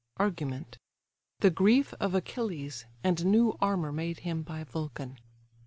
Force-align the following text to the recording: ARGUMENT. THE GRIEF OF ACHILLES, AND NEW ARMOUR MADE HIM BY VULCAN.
ARGUMENT. 0.17 0.79
THE 1.41 1.51
GRIEF 1.51 1.93
OF 1.99 2.15
ACHILLES, 2.15 2.85
AND 3.03 3.23
NEW 3.23 3.55
ARMOUR 3.61 3.91
MADE 3.91 4.19
HIM 4.21 4.41
BY 4.41 4.63
VULCAN. 4.63 5.19